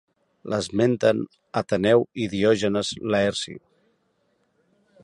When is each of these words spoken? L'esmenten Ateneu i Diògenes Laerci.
L'esmenten 0.53 1.19
Ateneu 1.61 2.07
i 2.25 2.27
Diògenes 2.33 2.95
Laerci. 3.13 3.55